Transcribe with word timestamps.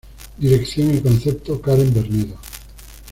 Dirección 0.39 0.95
y 0.95 0.99
concepto: 0.99 1.61
Karen 1.61 1.93
Bernedo. 1.93 2.35